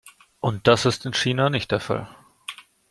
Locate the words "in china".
1.05-1.51